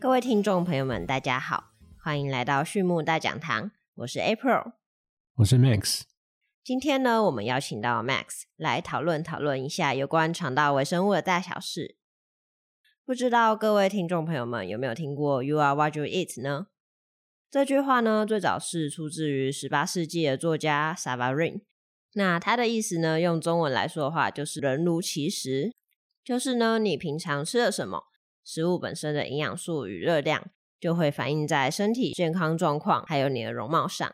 [0.00, 4.72] 各位听众朋友们，大家好，欢迎来到畜牧大讲堂，我是 April，
[5.34, 6.04] 我是 Max。
[6.64, 11.96] 今天呢，我们邀请到 Max 来讨论讨论一下有关肠道微生物的大小事。
[13.04, 16.68] 不知道各位听众朋友们有没有听过 “You are what you eat” 呢？
[17.50, 21.60] 这句话呢，最早是出自于十八世纪的作家 Savarin。
[22.14, 25.74] 那他的意思呢，用中文来说的话，就是“人如其食”，
[26.24, 28.04] 就是呢，你平常吃了什么，
[28.52, 30.50] 食物本身的营养素与热量
[30.80, 34.12] 就会反映在身体健康状况，还有你的容貌上。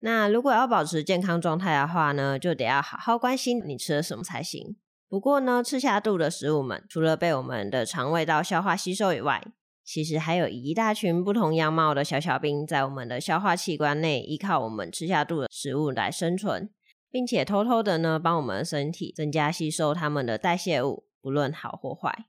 [0.00, 4.76] 那如果要保持健康状态的话呢，就得要好好关心你吃了什么才行。
[5.08, 9.40] 不过呢，吃下肚的食物们，除了被我们的肠胃道消化吸收以外，
[9.84, 16.68] 其实还有一大群不同样貌的小小兵，在我们的消化器官内，依靠我们吃下肚的食物来生存，
[17.08, 22.26] 并且偷偷的呢，帮我们的身体增加吸收它们的代谢物，不论好或坏。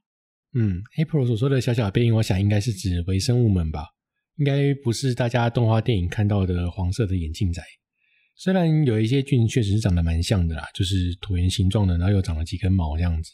[0.59, 3.89] 嗯，April 所说的小小兵，我想应该是指微生物们吧，
[4.37, 7.61] 应该不是大家动画电影看到的黄色的眼镜仔。
[8.35, 13.31] 虽然有一些菌确实是长得蛮像的啦，就是椭圆形状的，然后又长了几根毛这样子。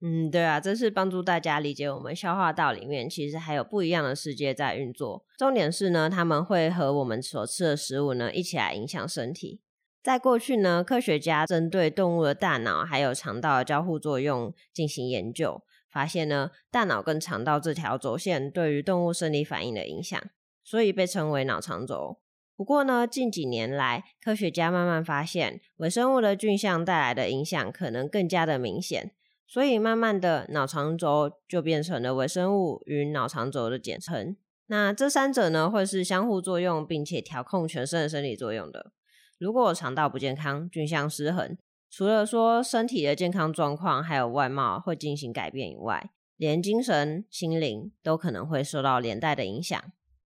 [0.00, 5.24] 嗯，对啊，这是帮助大家理解我们消化道里面其实还有不一样的世界在运作。
[5.38, 9.60] 重点是呢，他们会和我们所吃的食物呢一起来影响身体。
[10.02, 15.62] 在过去呢，科学家针对动物的大脑还有肠道的交互作用进行研究，
[15.92, 20.18] 发现呢，大脑跟肠道这条轴线对于动物生理反应的影响，
[20.64, 22.18] 所以被称为脑肠轴。
[22.56, 29.12] 不过呢，近几年来，科学家慢慢发现，微生物的菌相带来的影响可能更加的明显。
[29.46, 34.36] 所以慢慢的，脑肠轴就变成了微生物与脑肠轴的简称。
[34.68, 38.92] 那这三者呢，会是相互作用，并且调控全身的生理作用的。
[39.38, 41.58] 如果肠道不健康，菌相失衡，
[41.94, 49.78] 除了说身体的健康状况还有外貌会进行改变以外，连精神、心灵都可能会受到连带的影响。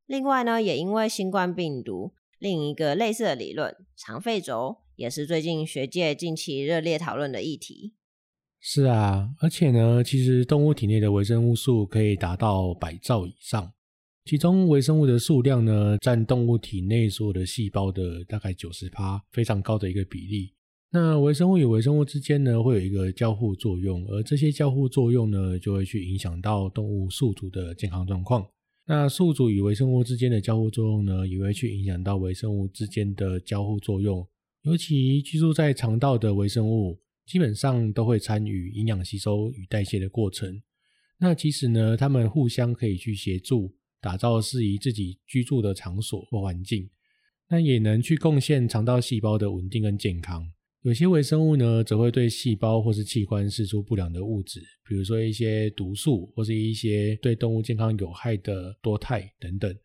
[0.05, 7.95] 另外呢，也因为新冠病毒，另一个类似的理论——肠肺轴，也是最近学界近期热烈讨论的议题。
[8.59, 13.73] 是啊，而且呢，其实动物体内的微生物数可以达到百兆以上，
[14.23, 20.54] 其中微生物的数量呢，占动物体内所有的细胞的大概九十趴，非常高的一个比例。
[20.97, 28.47] 那微生物与微生物之间呢，会有一个交互作用，而这些交互作用呢，就会去影响到动物宿主的健康状况。
[28.85, 34.25] 那宿主与微生物之间的交互作用呢，也会去影响到微生物之间的交互作用，
[34.61, 36.97] 尤其居住在肠道的微生物。
[37.25, 40.61] 基本上都会参与营养吸收与代谢的过程。
[41.17, 46.89] 那其实呢，他们互相可以去协助打造适宜自己居住的场所或环境。
[47.49, 50.47] 那也能去贡献肠道细胞的稳定跟健康。
[50.85, 59.75] 有些微生物呢，则会对细胞或是器官释出不良的物质，比如说一些毒素或是一些对动物健康有害的多肽等等。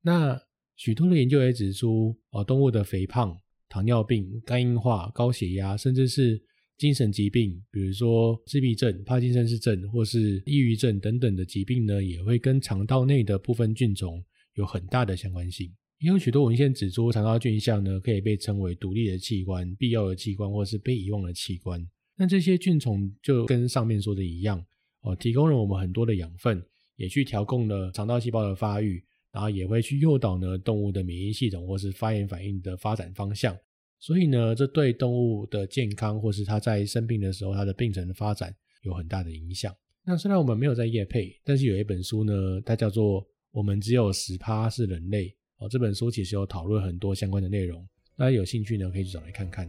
[0.00, 0.40] 那
[0.76, 3.36] 许多的研究也指出，哦，动物的肥胖、
[3.68, 6.40] 糖尿病、肝硬化、高血压，甚至是
[6.78, 15.74] 精神疾病，比如说自闭症、帕金森氏症或是抑郁症等等的疾病呢，也会跟肠道内的部分菌种有很大的相关性。
[16.04, 21.82] 也有许多文献指出，肠道菌相呢可以被称为独立的器官、必要的器官或是被遗忘的器官。
[22.14, 24.62] 那这些菌虫就跟上面说的一样，
[25.00, 26.62] 哦，提供了我们很多的养分，
[26.96, 33.56] 也去调控了肠道细胞的发育，然后也会去诱导呢动物的免疫系统或是发炎反应的发展方向。
[33.98, 39.74] 所以呢，这对动物的健康，或是它在生病的时候，它的病程的发展有很大的影响。
[40.04, 43.22] 那虽然我们没有在夜配，但是有一本书呢，它叫做
[43.52, 45.28] 《我们只有十趴是人类》
[45.64, 45.68] 哦。
[45.70, 47.86] 这本书其实有讨论很多相关的内容，
[48.16, 49.68] 大家有兴趣呢，可以去找来看看。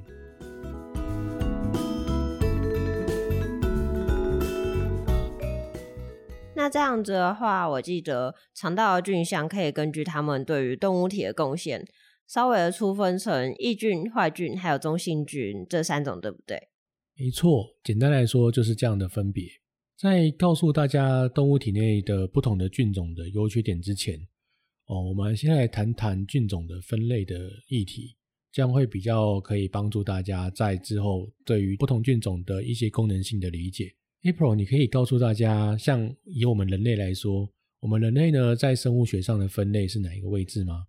[6.57, 11.85] 那这样子的话，我记得肠道的菌相可以根据它们对于动物体的贡献。
[12.27, 16.57] 稍微的粗分成益菌、坏菌还有中性菌这三种，对不对？
[17.15, 19.45] 没错，简单来说就是这样的分别。
[19.95, 24.19] 在告诉大家动物体内的不同的菌种的优缺点之前，
[24.87, 28.15] 哦，我们先来谈谈菌种的分类的议题，
[28.51, 33.91] 这样会比较可以帮助大家在之后对于不同菌种的一些功能性的理解。
[34.21, 37.49] April，你可以告诉大家，像以我们人类来说，
[37.79, 40.85] 我们人类呢在生物学上的分类是哪一个位置吗？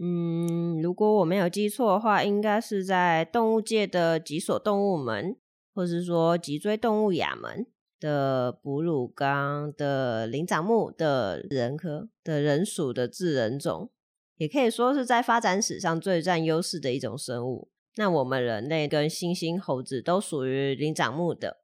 [0.00, 5.36] 嗯，如果我没有记错的话，应该是在动物界的脊索动物门，
[5.74, 7.66] 或是说脊椎动物亚门
[8.06, 13.90] 的哺乳纲的灵长目的人科的人属的智人种，
[14.36, 17.68] 也可以说是在发展史上最占优势的一种生物。
[17.96, 21.56] 那我们人类跟猩猩、猴子都属于灵长目的，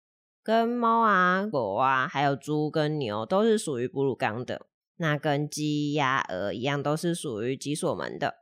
[0.42, 4.66] 跟猫啊、狗啊，还有猪跟牛都是属于哺乳纲的。
[4.96, 8.34] 那跟鸡、鸭、鹅一样，都是属于脊索门的。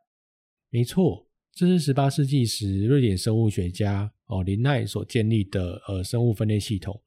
[0.71, 7.03] 没错，这是十八世纪时瑞典生物学家哦林奈所建立的呃生物分类系统。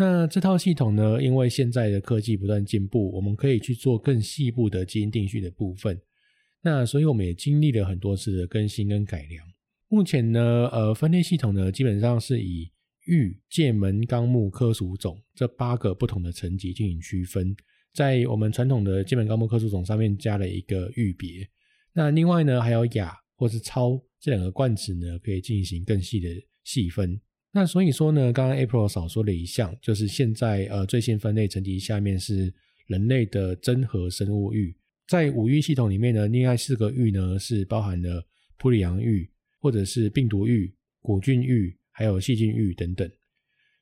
[0.00, 6.00] 那这套系统呢，因为现在的科技不断进步，我们可以去做更细部的基因定序的部分。
[6.62, 9.44] 那所以我们也经历了很多次的更新跟改良。
[9.88, 12.70] 目前呢，呃，分类系统呢，基本上是以
[13.06, 17.56] 玉、界门、纲目、科属种这八个不同的层级进行区分。
[17.92, 21.48] 在我们传统的界门、纲目、科属种上面加了一个域别。
[21.92, 26.28] 那另外呢，还有亚或是超这两个冠词呢，可以进行更细的
[26.62, 27.20] 细分。
[27.50, 32.52] 那所以说呢，刚刚 April 少说了一项，就是现在呃最新分类层级下面是
[32.86, 38.22] 人类的真核生物域，在五域系统里面呢，另外四个域呢是包含了
[38.58, 39.30] 普里昂域，
[39.60, 43.10] 或者是病毒域、古菌域，还有细菌域等等。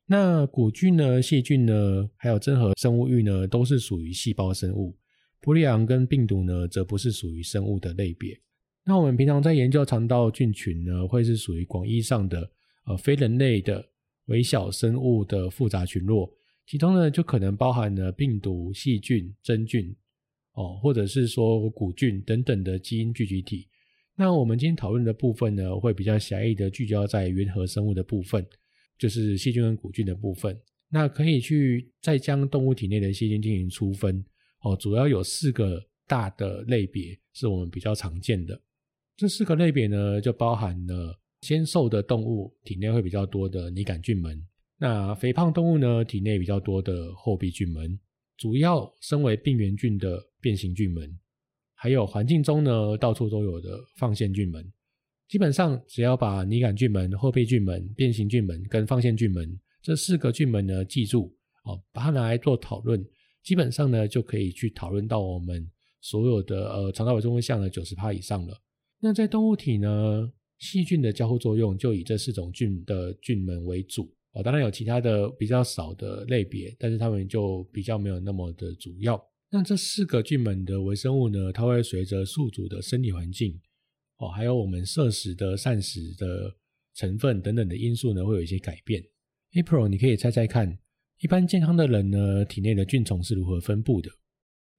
[0.05, 4.95] 那古菌呢、细菌呢，还有真核生物域呢，都是属于细胞生物；
[5.41, 8.39] 普里昂跟病毒呢，则不是属于生物的类别。
[8.85, 12.49] 那我们平常在研究肠道菌群呢，会是属于广义上的。
[12.87, 13.85] 呃，非人类的
[14.27, 16.33] 微小生物的复杂群落，
[16.65, 19.93] 其中呢就可能包含了病毒、细菌、真菌，
[20.53, 23.67] 哦，或者是说古菌等等的基因聚集体。
[24.15, 28.47] 那我们今天讨论的部分呢，会比较狭义的聚焦在原核生物的部分，
[28.97, 30.57] 就是细菌跟古菌的部分。
[30.89, 34.23] 那可以去再将动物体内的细菌进行粗分，
[34.61, 38.57] 哦，主要有四个大的类别是我们比较常见的。
[39.17, 41.19] 这四个类别呢，就包含了。
[41.41, 44.43] 纤瘦的动物体内会比较多的拟杆菌门，
[44.79, 47.99] 那肥胖动物呢体内比较多的后壁菌门，
[48.35, 51.17] 主要身为病原菌的变形菌门，
[51.75, 54.65] 还有环境中呢到处都有的放线菌门。
[55.27, 61.35] 基本上只要把拟杆菌门、后壁菌门、变形菌门跟放线菌门这四个菌门呢记住
[61.65, 63.05] 哦，把它拿来做讨论，
[63.43, 65.69] 基本上呢就可以去讨论到我们
[66.01, 68.59] 所有的呃肠道微生物项的九十趴以上了。
[68.99, 70.31] 那在动物体呢？
[70.59, 79.21] 细菌的交互作用就以这四种菌的菌门为主哦，当然有其他的比较少的类别，但是它们就比较没有那么的主要。
[79.49, 83.59] 那这四个菌门的微生物呢，它会随着宿主的生理环境
[84.17, 86.53] 哦，还有我们摄食的膳食的
[86.95, 89.03] 成分等等的因素呢，会有一些改变。
[89.53, 90.77] April，你可以猜猜看，
[91.21, 94.09] 一般健康的人呢，体内的菌虫是如何分布的？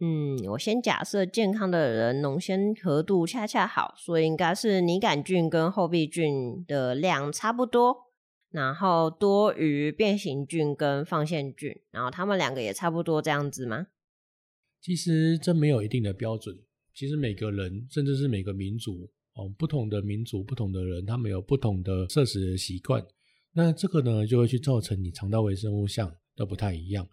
[0.01, 7.97] 嗯，我先假设健康的人浓鲜合度恰恰好，所以应该是拟杆菌跟后壁菌的量差不多，
[8.53, 13.89] 然后多于变形菌跟放线菌，然后他们两个也差不多这样子吗？
[14.81, 16.57] 其实这没有一定的标准，
[16.95, 23.05] 其实每个人甚至是每个民族哦，不同的民族、不同的人，他们有不同的摄食的习惯，
[23.53, 27.09] 那这个呢就会去造成你肠道微生物项都不太一样。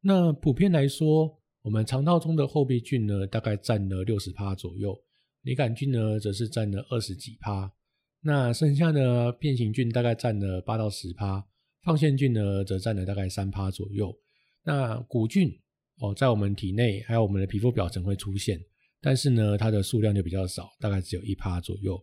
[0.00, 1.38] 那普遍来说。
[1.64, 4.94] 我们肠道中的后壁菌呢，大概占了六十趴左右，
[5.40, 7.72] 拟杆菌呢，则是占了二十几趴。
[8.20, 11.42] 那剩下的变形菌大概占了八到十趴，
[11.82, 14.14] 放线菌呢，则占了大概三趴左右。
[14.62, 15.58] 那古菌
[16.00, 18.62] 哦，在我们体内还有我们的皮肤表层会出现，
[19.00, 21.98] 但是呢，它的数量就比较少，大概只有一趴左右。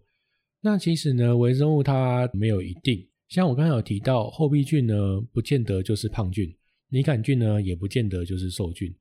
[0.59, 6.49] 那其实呢，微生物它没有一定，像我刚才有提到，后壁菌呢，不见得就是胖菌；
[6.89, 8.91] 拟杆菌呢，也不见得就是瘦菌。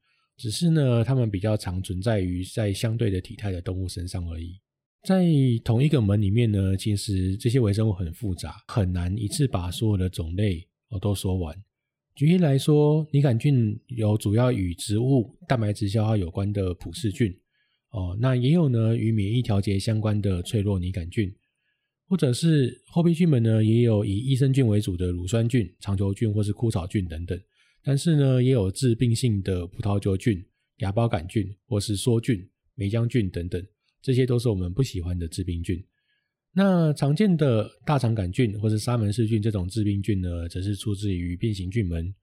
[0.41, 4.59] 只是呢，它们比较常存在于在相对的体态的动物身上而已。
[5.07, 5.27] 在
[5.63, 11.55] 同一个门里面呢，其实这些微生物很复杂，很难一次把所有的种类哦都说完。
[12.15, 17.31] 举例来说，拟杆菌有主要与植物蛋白质消耗有关的普氏菌
[17.91, 21.31] 哦，那也有呢与免疫调节相关的脆弱拟杆菌，
[22.09, 27.39] 或者是后壁菌门呢也有以益生菌为主的乳酸菌、长球菌或是枯草菌等等。
[27.83, 30.45] 但是呢，也有致病性的葡萄球菌、
[30.79, 33.67] 芽孢杆菌或是梭菌、霉浆菌等等，
[34.03, 35.83] 这些都是我们不喜欢的致病菌。
[36.53, 42.15] 那常见的大肠杆菌或是沙门氏菌这种致病菌呢，则是出自于变形菌门。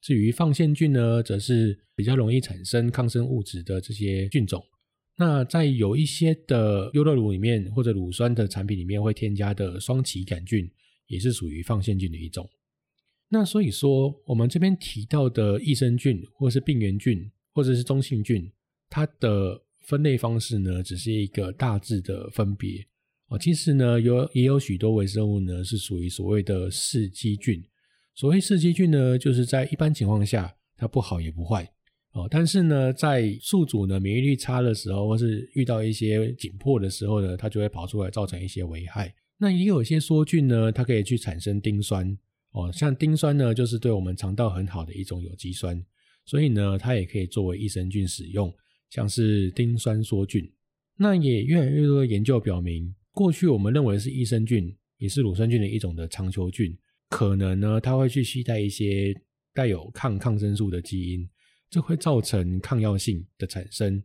[0.00, 4.64] 至于放线菌呢，则是比较容易产生抗生物质的这些菌种。
[5.16, 10.70] 那在有一些的优酪乳里面或者乳酸的产品里面会添加的双歧杆菌，
[11.06, 12.48] 也是属于放线菌的一种。
[13.30, 18.50] 那所以说，我们这边提到的益生菌，或是病原菌，或者是中性菌，
[18.88, 22.86] 它的分类方式呢，只是一个大致的分别
[23.28, 23.38] 哦。
[23.38, 27.62] 其实呢，有也有许多微生物呢，是属于所谓的噬基菌。
[28.14, 31.70] 所谓噬基菌呢，就是在一般情况下，它不好也不坏
[32.12, 32.26] 哦。
[32.30, 39.14] 但是呢，在宿主呢免疫力差的时候，或是遇到一些紧迫的时候呢，它就会跑出来造成一些危害。
[39.36, 42.16] 那也有一些梭菌呢，它可以去产生丁酸。
[42.52, 45.84] 哦，像丁酸呢，就是对我们肠道很好的一种有机酸，
[46.24, 48.52] 所以呢，它也可以作为益生菌使用，
[48.90, 50.50] 像是丁酸梭菌。
[50.96, 56.76] 那也越来越多的研究表明，过去我们认为是益生菌，也是乳酸菌的一种的长球菌，
[57.10, 59.14] 可能呢它会去携带一些
[59.54, 61.28] 带有抗抗生素的基因，
[61.70, 64.02] 这会造成抗药性的产生。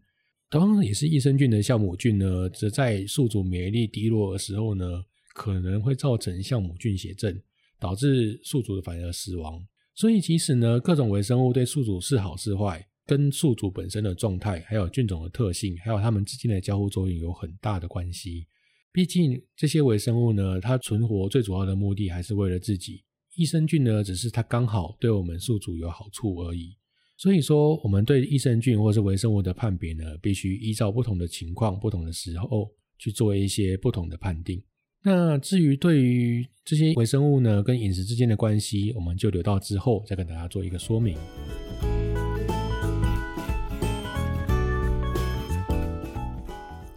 [0.50, 4.86] 同样也是益生菌的酵母菌呢，则在宿主免疫力低落的时候呢，
[5.34, 7.42] 可能会造成酵母菌血症，
[7.84, 9.62] 导致宿主的反而死亡。
[9.94, 18.48] 所以，即使呢各种微生物对宿主是好是坏，跟宿主本身的状态、还有菌种的特性，还有它们之间的交互作用有很大的关系。
[18.94, 23.04] 毕竟这些微生物呢，它存活最主要的目的还是为了自己。
[23.36, 26.78] 益生菌呢，只是它刚好对我们宿主有好处而已。
[27.18, 34.62] 所以说，我们对益生菌或是微生物的判别呢，必须依照不同的情况、不同的时候去做一些不同的判定。
[35.06, 41.18] 那至于对于这些微生物呢，跟饮食之间的关系，我们就留到之后再跟大家做一个说明。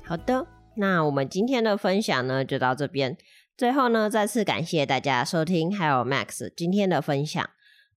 [0.04, 0.46] 好的，
[0.76, 3.18] 那我们今天的分享呢，就到这边。
[3.56, 7.44] 最后呢，再次感谢大家收听，还有 Max 今天的分享。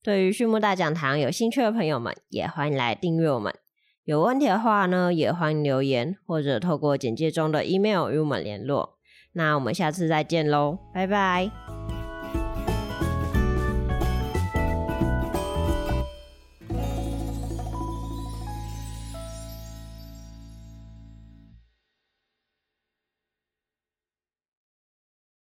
[0.02, 3.54] 对于畜牧大讲堂有兴趣的朋友们，也欢迎来订阅我们。
[4.06, 8.98] 有问题的话呢，也欢迎留言或者透过简介中的 email 与我们联络。
[9.34, 11.79] 那我们下次再见喽，拜拜。